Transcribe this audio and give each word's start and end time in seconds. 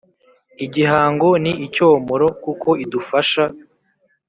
igihango 0.65 1.27
Ni 1.43 1.51
Icyomoro 1.65 2.27
kuko 2.43 2.69
idufasha 2.83 3.43